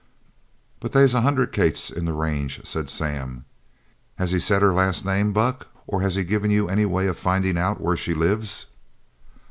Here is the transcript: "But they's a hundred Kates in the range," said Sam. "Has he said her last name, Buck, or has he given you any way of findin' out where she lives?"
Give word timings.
"But 0.79 0.93
they's 0.93 1.13
a 1.13 1.21
hundred 1.21 1.51
Kates 1.51 1.91
in 1.91 2.05
the 2.05 2.13
range," 2.13 2.65
said 2.65 2.89
Sam. 2.89 3.45
"Has 4.15 4.31
he 4.31 4.39
said 4.39 4.63
her 4.63 4.73
last 4.73 5.05
name, 5.05 5.31
Buck, 5.31 5.67
or 5.85 6.01
has 6.01 6.15
he 6.15 6.23
given 6.23 6.49
you 6.49 6.67
any 6.67 6.87
way 6.87 7.05
of 7.05 7.19
findin' 7.19 7.55
out 7.55 7.79
where 7.79 7.95
she 7.95 8.15
lives?" 8.15 8.65